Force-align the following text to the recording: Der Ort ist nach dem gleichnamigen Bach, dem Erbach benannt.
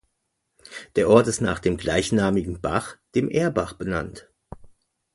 Der 0.95 1.09
Ort 1.11 1.27
ist 1.27 1.41
nach 1.41 1.59
dem 1.59 1.77
gleichnamigen 1.77 2.59
Bach, 2.59 2.97
dem 3.13 3.29
Erbach 3.29 3.73
benannt. 3.73 4.31